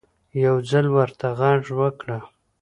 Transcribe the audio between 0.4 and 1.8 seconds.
يو ځل ورته غږ